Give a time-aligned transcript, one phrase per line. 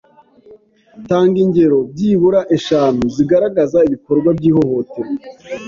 [1.07, 5.15] Tanga ingero byibura eshanu zigaragaza ibikorwa y’ihohoterwa